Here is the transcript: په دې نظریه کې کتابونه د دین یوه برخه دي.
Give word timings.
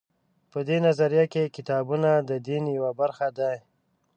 په 0.51 0.59
دې 0.67 0.77
نظریه 0.85 1.25
کې 1.33 1.53
کتابونه 1.55 2.09
د 2.29 2.31
دین 2.47 2.63
یوه 2.77 2.91
برخه 2.99 3.27
دي. 3.37 3.55